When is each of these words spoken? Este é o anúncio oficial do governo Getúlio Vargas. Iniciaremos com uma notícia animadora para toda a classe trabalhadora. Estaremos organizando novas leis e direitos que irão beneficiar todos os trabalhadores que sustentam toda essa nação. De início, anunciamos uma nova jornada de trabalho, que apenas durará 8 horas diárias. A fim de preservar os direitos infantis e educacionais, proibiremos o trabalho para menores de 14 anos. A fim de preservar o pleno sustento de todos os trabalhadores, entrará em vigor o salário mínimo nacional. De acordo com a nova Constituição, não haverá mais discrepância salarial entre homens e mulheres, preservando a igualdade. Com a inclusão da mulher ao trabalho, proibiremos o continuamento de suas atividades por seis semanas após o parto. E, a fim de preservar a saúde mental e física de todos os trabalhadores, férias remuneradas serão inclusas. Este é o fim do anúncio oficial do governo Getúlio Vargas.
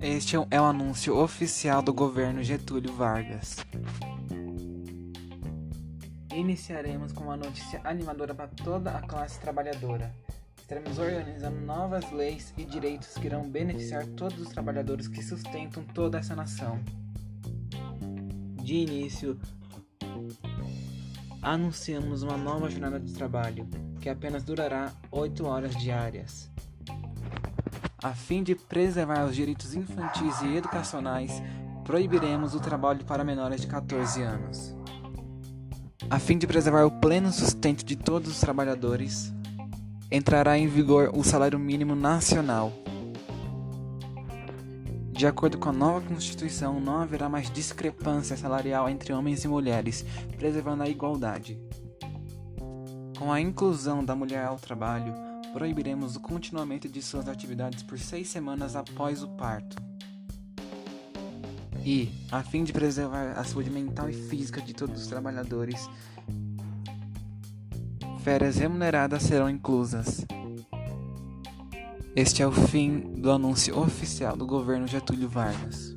Este 0.00 0.36
é 0.50 0.60
o 0.60 0.64
anúncio 0.64 1.16
oficial 1.16 1.80
do 1.80 1.92
governo 1.92 2.42
Getúlio 2.42 2.92
Vargas. 2.92 3.56
Iniciaremos 6.32 7.12
com 7.12 7.24
uma 7.24 7.36
notícia 7.36 7.80
animadora 7.82 8.34
para 8.34 8.48
toda 8.48 8.90
a 8.90 9.00
classe 9.00 9.40
trabalhadora. 9.40 10.14
Estaremos 10.58 10.98
organizando 10.98 11.60
novas 11.60 12.10
leis 12.12 12.52
e 12.58 12.64
direitos 12.64 13.14
que 13.14 13.26
irão 13.26 13.48
beneficiar 13.48 14.04
todos 14.06 14.38
os 14.38 14.48
trabalhadores 14.48 15.08
que 15.08 15.22
sustentam 15.22 15.82
toda 15.82 16.18
essa 16.18 16.36
nação. 16.36 16.78
De 18.62 18.74
início, 18.74 19.40
anunciamos 21.40 22.22
uma 22.22 22.36
nova 22.36 22.68
jornada 22.68 23.00
de 23.00 23.12
trabalho, 23.14 23.66
que 24.00 24.10
apenas 24.10 24.44
durará 24.44 24.92
8 25.10 25.46
horas 25.46 25.74
diárias. 25.76 26.50
A 28.06 28.14
fim 28.14 28.44
de 28.44 28.54
preservar 28.54 29.24
os 29.24 29.34
direitos 29.34 29.74
infantis 29.74 30.40
e 30.40 30.54
educacionais, 30.54 31.42
proibiremos 31.82 32.54
o 32.54 32.60
trabalho 32.60 33.04
para 33.04 33.24
menores 33.24 33.62
de 33.62 33.66
14 33.66 34.22
anos. 34.22 34.76
A 36.08 36.20
fim 36.20 36.38
de 36.38 36.46
preservar 36.46 36.84
o 36.84 37.00
pleno 37.00 37.32
sustento 37.32 37.84
de 37.84 37.96
todos 37.96 38.30
os 38.30 38.38
trabalhadores, 38.38 39.34
entrará 40.08 40.56
em 40.56 40.68
vigor 40.68 41.10
o 41.12 41.24
salário 41.24 41.58
mínimo 41.58 41.96
nacional. 41.96 42.72
De 45.10 45.26
acordo 45.26 45.58
com 45.58 45.70
a 45.70 45.72
nova 45.72 46.00
Constituição, 46.00 46.78
não 46.78 47.00
haverá 47.00 47.28
mais 47.28 47.50
discrepância 47.50 48.36
salarial 48.36 48.88
entre 48.88 49.12
homens 49.12 49.44
e 49.44 49.48
mulheres, 49.48 50.06
preservando 50.36 50.84
a 50.84 50.88
igualdade. 50.88 51.60
Com 53.18 53.32
a 53.32 53.40
inclusão 53.40 54.04
da 54.04 54.14
mulher 54.14 54.44
ao 54.44 54.54
trabalho, 54.54 55.12
proibiremos 55.56 56.16
o 56.16 56.20
continuamento 56.20 56.86
de 56.86 57.00
suas 57.00 57.26
atividades 57.30 57.82
por 57.82 57.98
seis 57.98 58.28
semanas 58.28 58.76
após 58.76 59.22
o 59.22 59.28
parto. 59.28 59.82
E, 61.82 62.10
a 62.30 62.42
fim 62.42 62.62
de 62.62 62.74
preservar 62.74 63.32
a 63.38 63.42
saúde 63.42 63.70
mental 63.70 64.10
e 64.10 64.12
física 64.12 64.60
de 64.60 64.74
todos 64.74 65.00
os 65.00 65.06
trabalhadores, 65.06 65.88
férias 68.22 68.56
remuneradas 68.56 69.22
serão 69.22 69.48
inclusas. 69.48 70.26
Este 72.14 72.42
é 72.42 72.46
o 72.46 72.52
fim 72.52 73.00
do 73.14 73.30
anúncio 73.30 73.78
oficial 73.78 74.36
do 74.36 74.46
governo 74.46 74.86
Getúlio 74.86 75.26
Vargas. 75.26 75.95